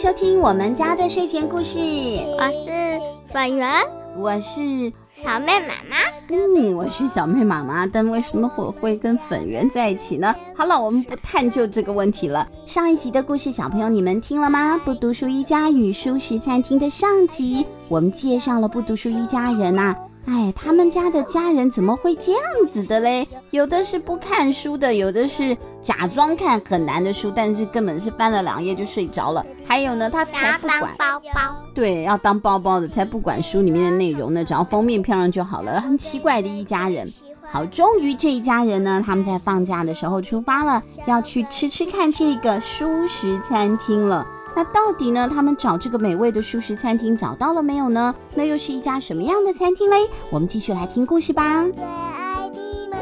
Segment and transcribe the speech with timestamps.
[0.00, 1.78] 收听我们家的睡前故事。
[1.78, 2.98] 我是
[3.30, 3.70] 粉圆，
[4.16, 4.90] 我是
[5.22, 5.98] 小妹妈妈。
[6.30, 7.86] 嗯，我是小妹妈妈。
[7.86, 10.34] 但为什么我会跟粉圆在一起呢？
[10.56, 12.48] 好了，我们不探究这个问题了。
[12.64, 14.80] 上一集的故事，小朋友你们听了吗？
[14.82, 19.98] 不读书一家与舒适餐厅的上集，我们介绍了不读书一家人呐、啊。
[20.26, 23.26] 哎，他们家的家人怎么会这样子的嘞？
[23.50, 29.44] 有的是不看书的，有的是假装看很难的书，但是根本是翻了两页就睡着了。
[29.66, 35.80] 还有呢，他才不管包包，对，要当包包的，才不管书里面的内容呢，只要封面漂亮就好了。
[35.80, 37.10] 很奇怪的一家人。
[37.50, 44.24] 好，终于这一家人呢，他们在放假的时候出发了，要去吃吃看这个蔬食餐厅了。
[44.54, 45.28] 那到底呢？
[45.32, 48.14] 他们找这个美味的素食餐厅找到了没有呢？
[48.34, 49.96] 那又是一家什么样的餐厅嘞？
[50.30, 51.64] 我们继续来听故事吧。
[51.72, 52.98] 最爱的妈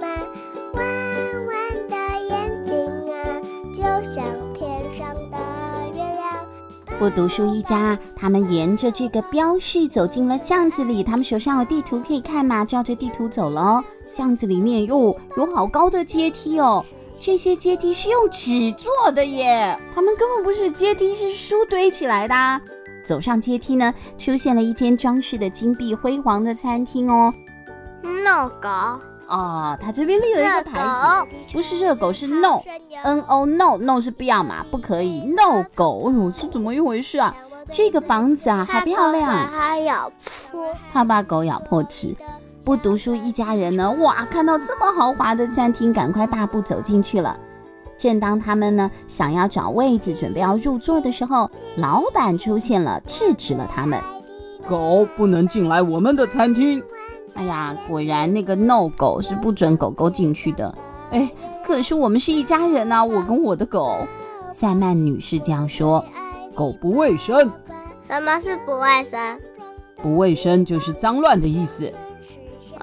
[0.00, 0.08] 妈，
[0.74, 0.86] 弯
[1.46, 1.96] 弯的
[2.28, 2.74] 眼睛
[3.12, 3.18] 啊，
[3.74, 5.36] 就像天上的
[5.92, 6.98] 月亮。
[6.98, 11.02] 不读书一家，他们沿着这个标示走进了巷子里。
[11.02, 12.64] 他们手上有地图可以看嘛？
[12.64, 13.82] 照着地图走了。
[14.06, 16.84] 巷子里面哟，有好高的阶梯哦。
[17.20, 22.60] 这些阶梯是用纸做的耶，他们根本不是阶梯，是书堆起来的。
[23.02, 27.34] 走上阶梯呢，出现了一间装饰的金碧辉煌的餐厅哦。
[28.02, 28.68] No 狗
[29.26, 36.10] 哦，他这边立了一个牌子，不是热狗，是 No，N O No No 是不要嘛，不可以 No 狗。
[36.10, 37.34] 哎呦，是怎么一回事啊？
[37.70, 40.10] 这个房子啊，好漂亮，他咬
[40.50, 40.60] 破，
[40.92, 42.14] 他把狗咬破齿。
[42.64, 47.38] 不读书一家人呢，哇，看到这么豪华的餐厅，赶快大步走进去了。
[47.96, 54.00] 正当他们呢想要找位子，准备要入座的时候，老板出现了，制止了他们。
[54.68, 56.82] 狗不能进来我们的餐厅。
[57.34, 60.76] 哎呀，果然那个 no 狗是不准狗狗进去的。
[61.10, 61.30] 哎，
[61.64, 63.96] 可是我们是一家人啊，我跟我的狗。
[64.48, 66.04] 塞曼女士这样说。
[66.54, 67.50] 狗不卫生。
[68.06, 69.38] 什么是不卫生？
[70.02, 71.92] 不卫生就是脏乱的意思。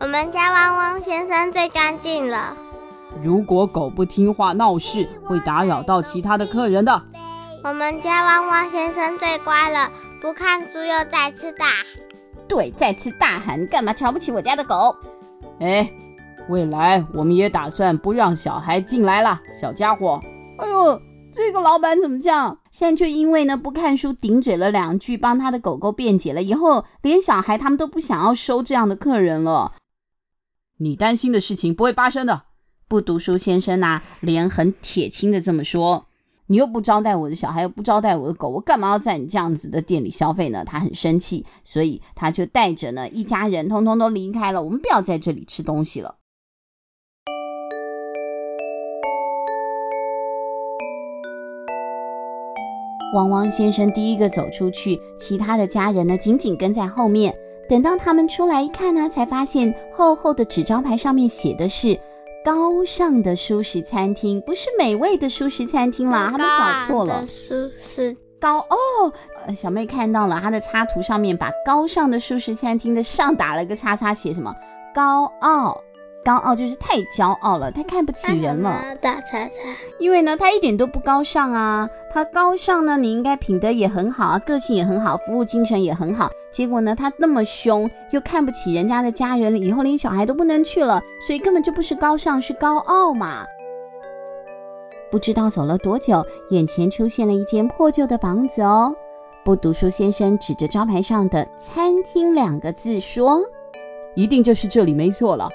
[0.02, 2.56] 我们家汪汪先生最干净了。
[3.24, 7.02] 如果狗不听话闹事，会打扰到其他的客人的。
[7.64, 9.90] 我们家汪汪先生最乖了，
[10.22, 11.86] 不看书又再次大喊。
[12.46, 14.94] 对，再次大喊，你干嘛瞧不起我家的狗？
[15.62, 15.90] 哎，
[16.50, 20.22] 未来我们也打算不让小孩进来了，小家伙。
[20.60, 21.00] 哎呦，
[21.32, 22.58] 这个老板怎么这样？
[22.70, 29.72] 现在却因为呢不看书，顶嘴了两句，帮他的狗狗辩解了，以后连小孩他们都不想要收这样的客人了。
[30.78, 32.44] 你担心的事情不会发生的。
[32.88, 36.08] 不读书先生呐、啊，脸很铁青的这么说。
[36.48, 40.64] 你又不招待我的小孩，又不招待我的狗，我干嘛要在你这样子的店里消费呢？
[40.66, 44.62] 他很生气，所以他就带着呢一家人通通都离开了。
[44.62, 46.18] 我们不要在这里吃东西了。
[53.16, 57.34] 汪汪先生第一个走出去，其他的家人呢紧紧跟在后面。
[57.68, 62.00] 等到他们出来一看呢，才发现厚厚的纸招牌上面写的是
[62.46, 67.26] “高尚的舒适餐厅”，不是美味的舒适餐厅啦，他们找错了。
[67.26, 69.12] 舒适高哦，
[69.56, 74.54] 小妹看到了，她的插图上面把“高尚的舒适餐厅”的上打了个叉叉，写什么
[74.94, 75.82] “高傲”。
[76.24, 78.82] 高傲就是太骄傲了，太看不起人了。
[79.00, 79.52] 打叉叉，
[80.00, 81.88] 因为呢，他一点都不高尚啊。
[82.12, 86.32] 他高尚呢，你应该品德也很好啊，个性也很好，服务精神也很好。
[86.56, 93.46] 结果呢，他那么凶，又看不起人家的家人，以后连小孩都不能去了，所以根本就不是高尚，是高傲嘛。
[95.12, 98.96] 不知道走了多久，眼前出现了一间破旧的房子哦。
[99.44, 103.42] 不读书先生指着招牌上的“餐厅”两个字说
[104.16, 105.50] ：“一定就是这里，没错了。”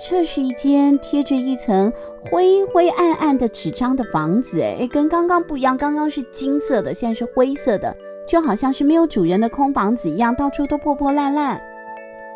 [0.00, 7.96] 这是一间贴着一层灰灰暗暗的纸张的房子，哎，跟刚刚不一样，刚刚是金色的，现在是灰色的，
[8.28, 11.58] 就好像是没有主人的空房子一样，到处都破破烂烂。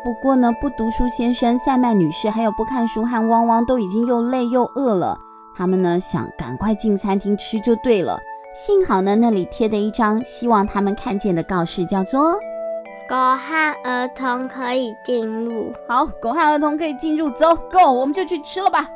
[0.03, 5.17] 不过呢，不读书先生、塞曼女士还有不看书和汪汪都已经又累又饿了，
[5.55, 8.19] 他们呢想赶快进餐厅吃就对了。
[8.55, 12.33] 幸好呢，那里贴的一张希望他们看见的告示叫做。
[13.07, 15.71] 狗和儿童可以进入。
[15.87, 18.87] 好，狗和儿童可以进入，走，Go，我们就去吃了吧。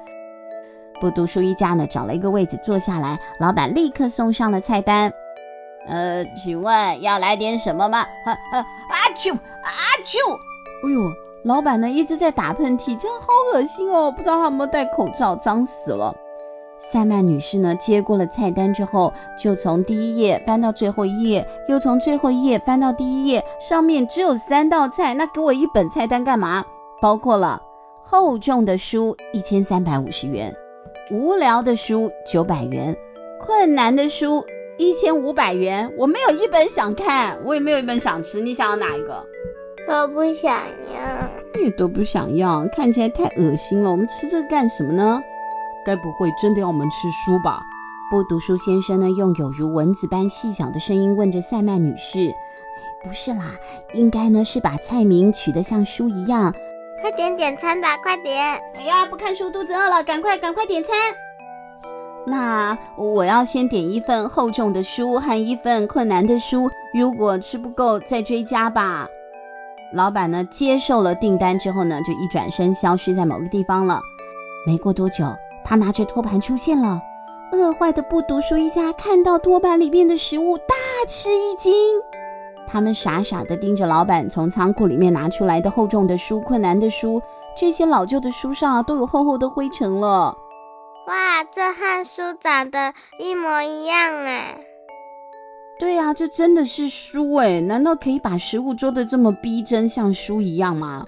[0.99, 5.11] 不读书一家呢，找了一个位置坐下来，老板立刻送上了菜单。
[5.87, 7.99] 呃，请问要来点什么吗？
[7.99, 9.39] 啊啊啊啾啊
[10.05, 10.17] 啾！
[10.83, 11.11] 哎呦，
[11.43, 16.15] 老板呢一直在打喷嚏，这样好恶心哦，不知道他有没有戴口罩，脏死了。
[16.79, 26.63] 塞曼女士呢，接过了菜单之后，就从第一页翻到最后一页，又从最后一页翻到第一页，上面只有三道菜，那给我一本菜单干嘛？
[27.01, 27.61] 包括了
[28.03, 30.53] 厚重的书一千三百五十元，
[31.09, 32.95] 无聊的书九百元，
[33.39, 34.45] 困难的书
[34.77, 38.39] 一千五百元，我没有一本想看，我也没有一本想吃。
[38.39, 39.25] 你想要哪一个？
[39.87, 40.53] 我不想
[40.93, 41.61] 要。
[41.61, 43.89] 你都不想要，看起来太恶心了。
[43.89, 45.19] 我们吃这个干什么呢？
[45.85, 47.59] 该不会真的要我们吃书吧？
[48.11, 52.33] 不读书先生呢，用有如蚊子般细小的声音问着塞曼女士
[53.03, 53.55] ：“不是啦，
[53.93, 56.53] 应该呢是把菜名取得像书一样。
[57.01, 58.61] 快点点餐吧，快点！
[58.75, 60.95] 哎呀，不看书肚子饿了，赶快赶快点餐。”
[62.29, 69.07] 那我要先点一份厚重的书和一份困难的书，如果吃不够再追加吧。
[69.93, 74.01] 老板呢接受了订单之后呢，就一转身消失在某个地方了。
[74.65, 75.25] 没过多久，
[75.63, 77.01] 他拿着托盘出现了。
[77.53, 80.75] 饿坏的不读书一家看到托盘里面的食物，大
[81.07, 81.73] 吃一惊。
[82.67, 87.21] 他们傻傻地盯着老板从仓库里面拿出来的厚重的书、困难的书，
[87.57, 90.37] 这些老旧的书上都有厚厚的灰尘了。
[91.07, 94.59] 哇，这和书长得一模一样哎！
[95.79, 97.61] 对呀、啊，这真的是书哎！
[97.61, 101.05] 难道可以把食物做的这么逼真，像书一样吗？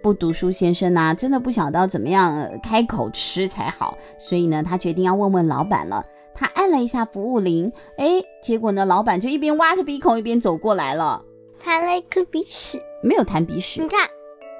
[0.00, 6.06] 不读书先生呐、啊，真的不晓得怎么样开口吃才好，所以呢，他决定要问问老板了。
[6.34, 11.20] 他按了一下服务铃，哎，结果呢，老板就一边挖着鼻孔一边走过来了，
[11.58, 14.04] 弹了一颗鼻屎，没有弹鼻屎，你看，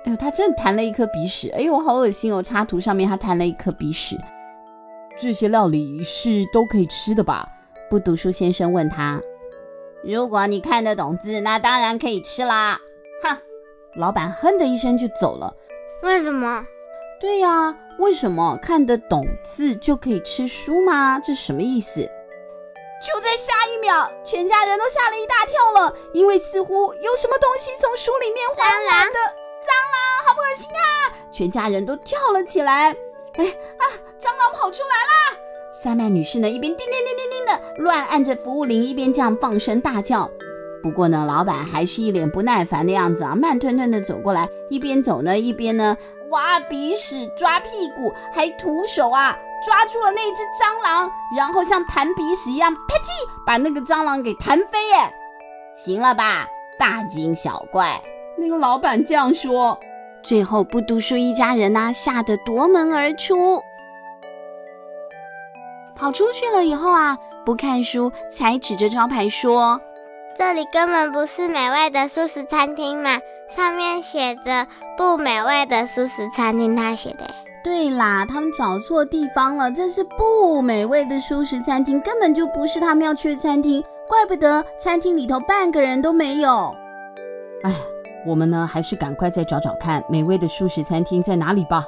[0.06, 2.43] 哎呦，他真的弹了一颗鼻屎，哎呦，好恶心哦！
[2.43, 4.19] 插图上面他弹了一颗鼻屎。
[5.17, 7.47] 这些料理是都可以吃的吧？
[7.88, 9.20] 不读书先生问他。
[10.03, 12.81] 如果你看得懂字，那当然可以吃啦。
[13.23, 13.37] 哼，
[13.94, 15.55] 老板哼的一声就走了。
[16.03, 16.64] 为什么？
[17.20, 21.20] 对呀，为什么看得懂字就可以吃书吗？
[21.20, 22.00] 这什么意思？
[22.00, 29.19] 就在下一秒，全家人都吓了一大跳了，因为似乎有什么东西从书里面缓缓的
[29.61, 31.15] 蟑螂，好恶心啊！
[31.31, 32.97] 全家人都跳了起来。
[33.38, 33.84] 哎啊！
[34.19, 35.38] 蟑螂跑出来啦！
[35.73, 40.31] 赛曼女士呢，一边叮叮叮叮叮的乱按着服务铃，一边这样放声大叫。
[40.82, 45.96] 不过呢，老板还是一脸不耐烦的样子啊，慢吞吞的走过来，一边走呢，一边呢
[46.31, 49.34] 挖鼻屎、抓屁股，还徒手啊
[49.64, 53.08] 抓住了那只蟑螂，然后像弹鼻屎一样，啪叽
[53.46, 54.88] 把那个蟑螂给弹飞。
[54.88, 55.14] 耶，
[55.75, 56.46] 行了吧，
[56.79, 57.99] 大惊小怪。
[58.37, 59.79] 那个老板这样说。
[60.22, 63.62] 最后，不读书一家人呐，吓得夺门而出。
[65.94, 69.80] 跑出去了以后啊，不看书，才指着招牌说
[70.34, 74.66] ：“这里根本不是美味的素食餐厅嘛，上面写着
[74.96, 77.28] ‘不美味的素食餐厅’，他写的。”
[77.62, 86.74] 对啦，他们找错地方了，这是不美味的素食餐厅，根本就不是他们要去的餐厅，怪不得餐厅里头半个人都没有。
[87.64, 87.72] 哎。
[88.26, 91.84] 我们呢，还是赶快再找找看美味的素食餐厅在哪里吧。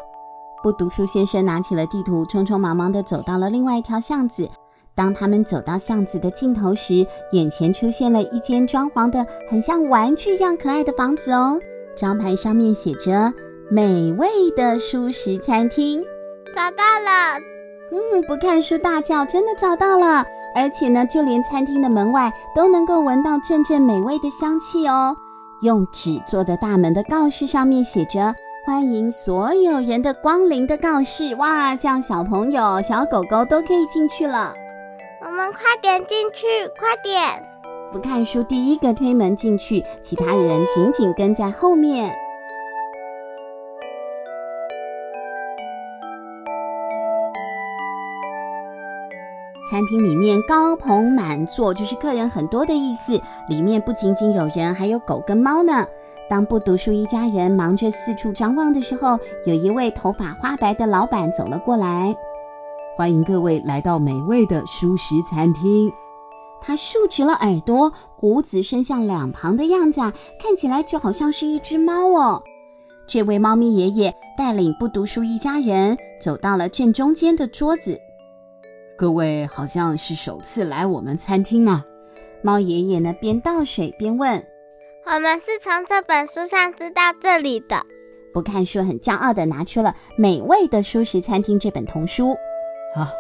[0.63, 4.49] 不读书先生拿起了地图，匆匆忙忙地走到了另外一条巷子。
[4.95, 11.59] 当他们走到巷子的尽头时，眼前出现了一间装潢的很像玩具一样可爱的房子哦。
[11.97, 13.33] 招牌上面写着
[13.71, 16.01] “美味的素食餐厅”。
[16.55, 17.41] 找到了！
[17.93, 20.25] 嗯，不看书大叫，真的找到了！
[20.57, 25.17] 而且呢，就连餐厅的门外都能够闻到阵阵美味的香气哦。
[25.65, 28.35] 用纸做的大门的告示上面写着
[28.67, 31.35] “欢迎所有人的光临”的告示。
[31.37, 34.55] 哇，这样小朋友、小狗狗都可以进去了。
[35.25, 36.47] 我们快点进去，
[36.79, 37.43] 快点！
[37.91, 42.15] 不看书，第一个推门进去，其他人紧紧跟在后面。
[49.75, 53.21] 餐厅里面高朋满座，就是客人很多的意思。
[53.49, 55.85] 里面不仅仅有人，还有狗跟猫呢。
[56.31, 62.15] 当不读书一家人忙着四处张望的时候，有一位头发花白的老板走了过来。
[62.97, 65.91] 欢迎各位来到美味的舒食餐厅。
[66.61, 72.41] 他竖直了耳朵，胡子伸向两旁的样子啊，看起来就好像是一只猫哦。
[73.09, 78.01] 这位猫咪爷爷带领不读书一家人走到了正中间的桌子。
[78.97, 81.85] 各位好像是首次来我们餐厅呢。
[82.43, 84.45] 猫爷爷呢，边倒水边问
[85.05, 87.85] ：“我们是从这本书上知道这里的。”
[88.33, 92.37] 不看书很骄傲的拿出了《美味的舒食餐厅》这本童书。
[92.95, 93.11] 啊，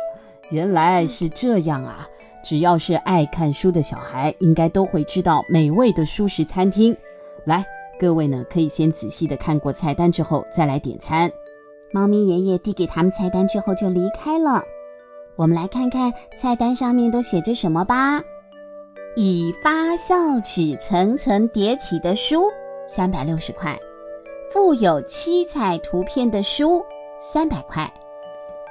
[0.51, 2.09] 原来是这样啊！
[2.45, 6.95] 只要是爱看书的小孩，应该都会知道《美味的舒食餐厅》。
[7.47, 7.65] 来，
[7.99, 11.31] 各位呢，可以先仔细的看过菜单之后再来点餐。
[11.91, 14.63] 猫咪爷爷递给他们菜单之后就离开了。
[15.37, 18.23] 我们来看看菜单上面都写着什么吧。
[19.17, 22.51] 以发酵纸层层叠起的书，
[22.87, 23.77] 三百六十块；
[24.51, 26.85] 附有七彩图片的书，
[27.21, 27.87] 三百块；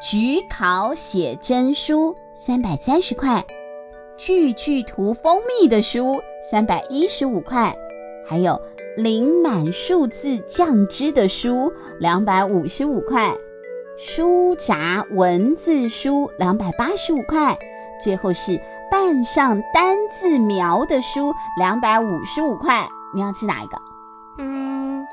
[0.02, 3.42] 焗烤写真书，三百三十块；
[4.18, 7.74] 句句涂蜂蜜的书三百一十五块，
[8.26, 8.60] 还有
[8.98, 13.34] 淋满数字酱汁的书两百五十五块，
[13.96, 17.56] 书札文字书两百八十五块，
[18.04, 18.60] 最后是
[18.90, 22.88] 半上单字描的书两百五十五块。
[23.14, 23.78] 你要吃哪一个？
[24.40, 25.06] 嗯，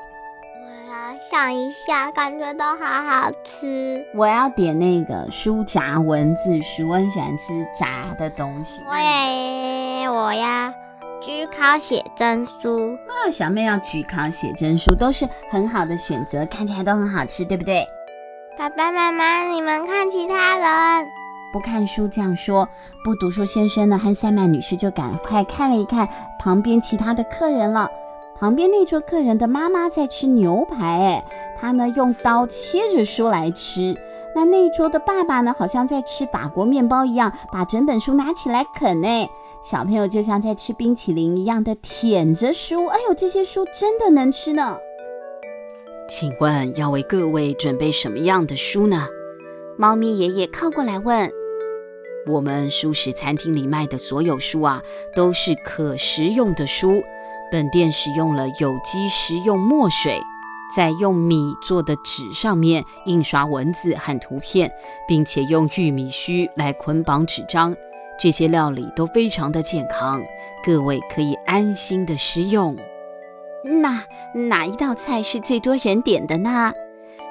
[0.65, 4.03] 我要想一下，感觉都好好吃。
[4.15, 8.81] 我要点那个书札文字书，我很喜欢吃炸的东西。
[8.87, 10.73] 我也，我要
[11.21, 12.97] 举考写真书。
[13.07, 17.85] 啊，小妹要举考写真书，都是很好的选择，看起来都很好吃，对不对？
[18.61, 21.07] 爸爸妈妈，你们看其他人
[21.51, 22.69] 不看书这样说，
[23.03, 27.89] 不读书先生呢和赛曼女士就赶快看了一看旁边其他的客人了。
[28.39, 31.25] 旁边那桌客人的妈妈在吃牛排，哎，
[31.59, 33.99] 她呢用刀切着书来吃。
[34.35, 39.03] 那那桌的爸爸呢，好像在吃法国面包一样，把整本书拿起来啃。
[39.03, 39.27] 哎，
[39.63, 42.85] 小朋友就像在吃冰淇淋一样的舔着书。
[42.85, 44.77] 哎呦，这些书真的能吃呢！
[46.13, 49.07] 请问要为各位准备什么样的书呢？
[49.77, 51.31] 猫咪爷爷靠过来问。
[52.27, 54.83] 我们蔬食餐厅里卖的所有书啊，
[55.15, 57.01] 都是可食用的书。
[57.49, 60.19] 本店使用了有机食用墨水，
[60.75, 64.69] 在用米做的纸上面印刷文字和图片，
[65.07, 67.73] 并且用玉米须来捆绑纸张。
[68.19, 70.21] 这些料理都非常的健康，
[70.65, 72.75] 各位可以安心的食用。
[73.63, 74.03] 那
[74.33, 76.73] 哪一道菜是最多人点的呢？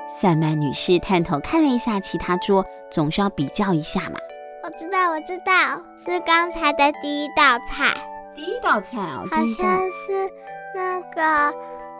[0.09, 4.19] 赛曼女士探头看了一下其他桌，总是要比较一下嘛。
[4.65, 7.95] 我知道，我知道，是刚才的第一道菜。
[8.35, 10.31] 第一道菜哦，好像是
[10.75, 11.53] 那个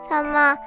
[0.09, 0.57] 什么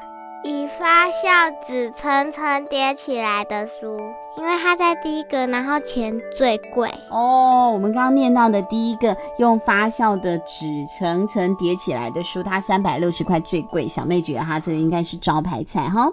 [0.46, 3.98] 以发酵纸层层叠起来的书，
[4.36, 7.70] 因为它在第一个，然后钱最贵哦。
[7.72, 13.88] 我们刚刚念到的第一个用发酵的纸层层叠起来的书，它三百六十块最贵。
[13.88, 16.12] 小妹觉得它这应该是招牌菜哈。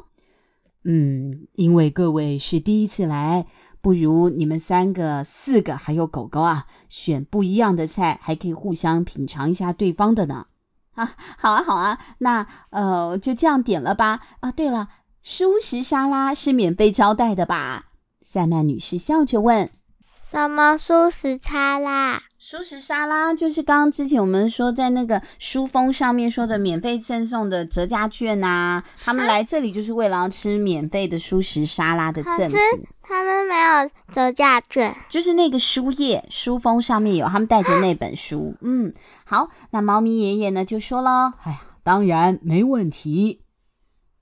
[0.86, 3.46] 嗯，因为各位是第一次来。
[3.82, 10.46] 不如你们三个、四个还有狗狗啊，选不一样的菜，还可以互相品尝一下对方的呢。
[11.38, 14.20] 好啊，好啊，那呃就这样点了吧。
[14.42, 14.90] 啊，对了，
[15.24, 17.86] 蔬食沙拉是免费招待的吧？
[18.22, 19.70] 塞曼女士笑着问。
[20.32, 22.22] 什么素食沙拉？
[22.40, 32.58] 素食沙拉就是刚刚之前我们说在那个书封上面说的免费赠送的折价券呐、啊，他们来这里就是为了要吃免费的素食沙拉的赠品。
[33.02, 38.56] 他们没有折价券，就是那个书页书封上面有，他们带着那本书。
[38.62, 38.94] 嗯，
[39.26, 43.42] 好，那猫咪爷爷呢就说了，哎呀，当然没问题。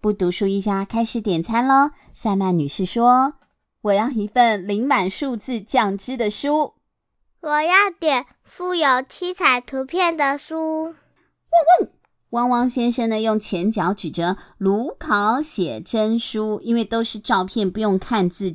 [0.02, 1.92] 不读书一家开始点餐喽。
[2.14, 3.36] 塞曼女士说
[3.82, 6.74] ：“我要一份淋满数字酱汁的书。”
[7.42, 10.86] 我要点附有七彩图片的书。
[10.86, 10.94] 汪
[11.80, 11.90] 汪！
[12.32, 18.54] 汪汪先生呢，用前脚指着炉烤写真书，因为都是照片，不用看字。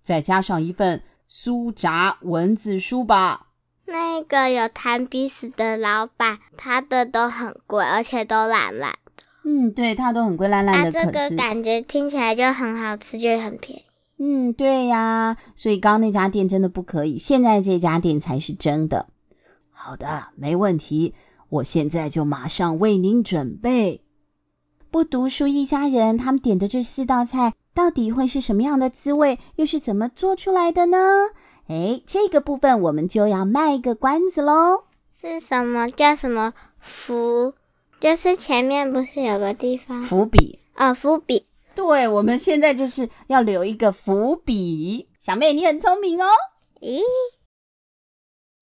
[0.00, 3.48] 再加上一份酥炸文字书吧。
[3.84, 9.24] 那个有弹鼻屎的老板，他的都很贵，而且都烂烂的。
[9.44, 10.90] 嗯，对，他都很贵，烂烂的。
[10.90, 13.84] 这个感觉听起来就很好吃，就很便宜。
[14.24, 19.08] 嗯，对呀，所以刚刚那家店真的不可以，现在这家店才是真的。
[19.72, 21.12] 好的，没问题，
[21.48, 24.00] 我现在就马上为您准备。
[24.92, 30.98] 不读书一家人，他们点的这四道菜到底会是什么样的滋味，又是怎么做出来的呢？
[31.66, 34.84] 哎，这个部分我们就要卖个关子喽。
[35.20, 35.88] 是什么？
[35.90, 36.54] 叫什么？
[36.78, 37.54] 伏？
[37.98, 40.00] 就是前面不是有个地方？
[40.00, 40.60] 伏笔。
[40.74, 41.46] 啊，伏笔。
[41.74, 45.08] 对，我们现在就是要留一个伏笔。
[45.18, 46.26] 小妹，你很聪明哦。
[46.80, 47.00] 咦，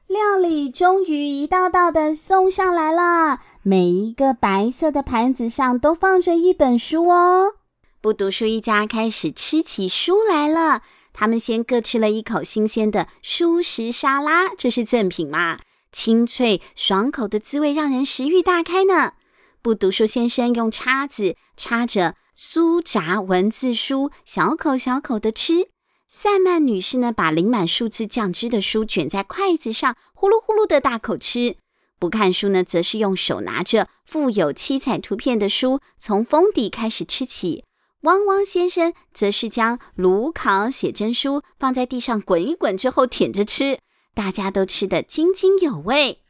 [0.07, 7.55] 料理终于一道道的送上来了，每一个白色的盘子上都放着一本书哦。
[8.01, 10.83] 不读书一家开始吃起书来了。
[11.13, 15.59] 他们先各吃了一口新鲜的蔬食沙拉，这是赠品嘛？
[15.91, 19.15] 清脆爽口的滋味让人食欲大开呢。
[19.61, 22.15] 不读书先生用叉子插着。
[22.43, 25.69] 酥炸文字书，小口小口的吃。
[26.09, 31.59] 塞曼女士呢，把淋满数字酱汁的书卷在筷子上，呼噜呼噜的大口吃。
[31.99, 37.65] 不看书呢，则是用手拿着附有七彩图片的书，从封底开始吃起。
[38.05, 43.81] 汪汪先生则是将炉烤写真书放在地上滚一滚之后舔着吃，
[44.15, 46.21] 大家都吃得津津有味。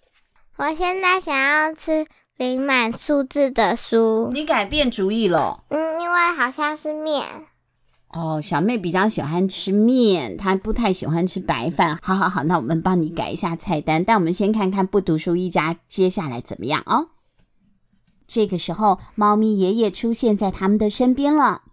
[0.56, 2.08] 我现在想要吃。
[2.40, 5.62] 临满数字的书，你改变主意了？
[5.68, 7.22] 嗯，因为好像是面。
[8.14, 11.98] 哦，小妹比较喜欢吃面，她不太喜欢吃白饭。
[12.00, 14.02] 好好好，那我们帮你改一下菜单。
[14.02, 17.08] 但我们先看看不读书一家接下来怎么样哦。
[18.26, 21.64] 这个时候，猫咪爷爷出现在他们的身边了。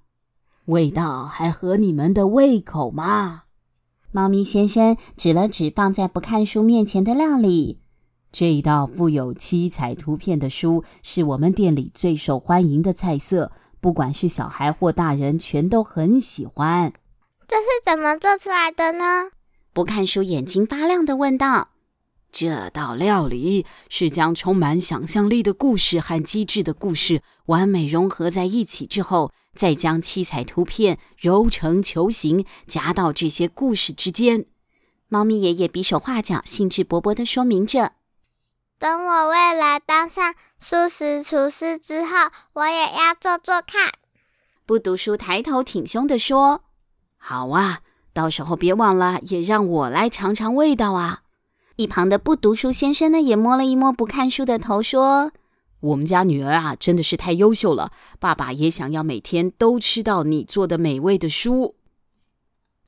[0.66, 3.44] 味道还合你们的胃口吗？
[4.12, 7.80] 猫咪先生指了指放在不看书面前的料理。
[8.32, 16.94] 这一道富有七彩图片的书是我们店里最受欢迎的菜色，不管是小孩或大人，全都很喜欢。
[17.48, 19.32] 这是怎么做出来的呢？
[19.74, 21.70] 不看书眼睛发亮的问道
[22.32, 34.46] ：“这道料理是将充满想象力的故事和机智的故事完美融合在一起之后。”再将七彩图片揉成球形，夹到这些故事之间。
[35.10, 37.94] 猫咪爷爷比手画脚，兴致勃勃地说明着
[38.80, 43.92] ：“等我未来当上素食厨师之后，我也要做做看。”
[44.66, 46.64] 不读书抬头挺胸地说
[47.18, 47.80] ：“好啊，
[48.14, 51.22] 到时候别忘了，也让我来尝尝味道啊！”
[51.78, 55.32] 一旁的不读书先生呢，也摸了一摸不看书的头，说。
[55.80, 57.92] 我们家女儿啊，真的是太优秀了。
[58.20, 61.76] 爸爸也想要每天都吃到你做的美味的书。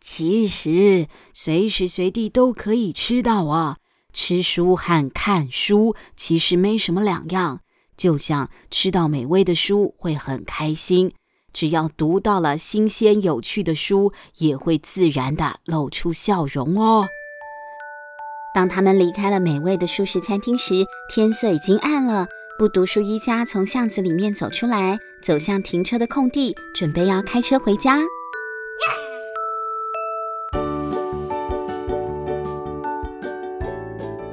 [0.02, 3.78] 其实随时随地都可以吃到啊。
[4.12, 7.62] 吃书和看书其实没什么两样，
[7.96, 11.14] 就像吃到美味的书会很开心。
[11.52, 17.08] 只要读到了新鲜有趣的书，也会自然地露出笑容哦。
[18.54, 22.28] 当他们离开了美味的素食餐厅时，天色已经暗了。
[22.58, 28.00] 不读书一家从巷子里面走出来，走向停车的空地，准备要开车回家。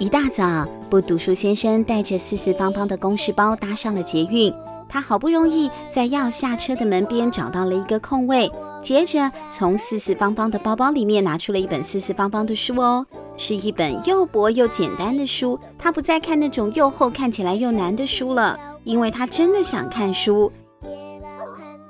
[0.06, 4.54] 一大早，不读书先生带着四四方方的公事包搭上了捷运。
[4.88, 8.48] 他好不容易在要下车的门边找到了一个空位，
[8.80, 13.04] 接着从四四方方的包包里面拿出了一本四四方方的书哦。
[13.36, 20.52] 是一本又薄又简单的书，他不再看那种又厚、看起来又难的书了，因为他真的想看书。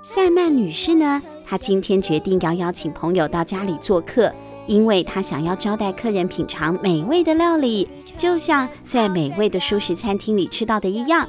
[0.02, 4.32] 塞曼女士呢，她今天决定要邀请朋友到家里做客，
[4.66, 11.28] 因为他想要招待客人品尝美味的料理，就像在美味的舒食餐厅里吃到的一样。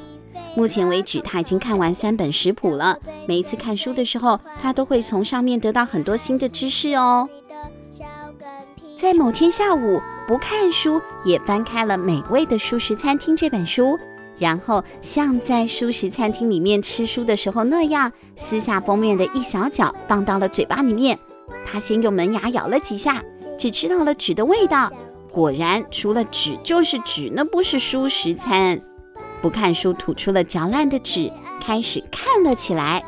[0.54, 2.98] 目前为止，他已经看完三本食谱了。
[3.28, 7.28] 每一次看书的时候，他都会从上面得到很多新的知识哦。
[8.96, 13.96] 在某天下午，不看书也翻开了《美味的舒食餐厅》这本书，
[14.36, 21.16] 然后像在舒食餐厅里面吃书的时候那样，撕下封面的一小角放到了嘴巴里面。
[21.66, 23.22] 他先用门牙咬了几下，
[23.58, 24.90] 只吃到了纸的味道。
[25.30, 28.80] 果然，除了纸就是纸，那不是书食餐。
[29.40, 31.30] 不看书吐出了嚼烂的纸，
[31.60, 33.04] 开始看了起来。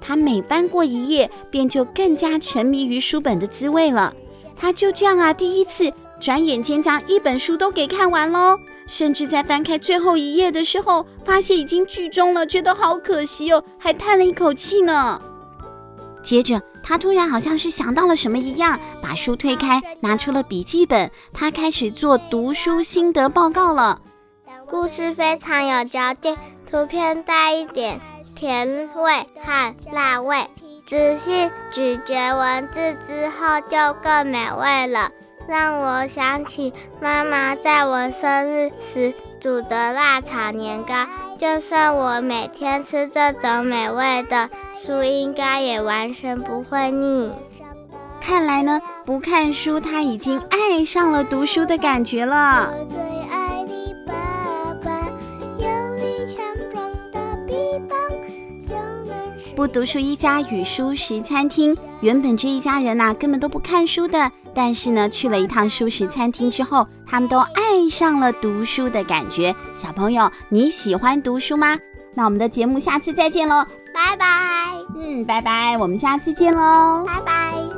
[0.00, 4.12] 他每翻过一页，便就更加沉迷于书本的滋味了。
[4.56, 15.20] 他就这样啊，第一次转眼间将一本书都给看完喽，甚至在翻开最后一页的时候，发现已经剧终了，觉得好可惜哦，还叹了一口气呢。
[16.22, 24.00] 接着，他突然好像是想到了什么一样，把书推开，拿出了笔记本，他开始做读书心得报告了。
[24.68, 26.36] 故事非常有嚼劲，
[26.68, 28.00] 图片带一点
[28.34, 30.44] 甜味和辣味。
[30.84, 35.12] 仔细咀嚼文字之后，就更美味了，
[35.46, 41.06] 让我想起妈妈在我生日时煮的辣炒年糕。
[41.40, 47.32] 就算我每天吃这种美味的书，应该也完全不会腻。
[48.20, 52.74] 看来呢，不看书，他已经爱上了读书的感觉了。
[59.60, 69.54] 不读书一家与书食餐厅，原本这一家人呐、啊、根本都不看书的，但是呢，去了一趟书食餐厅之后，他们都爱上了读书的感觉。
[69.74, 71.76] 小朋友，你喜欢读书吗？
[72.14, 74.26] 那我们的节目下次再见喽，拜拜。
[74.96, 77.69] 嗯，拜拜，我们下次见喽，拜拜。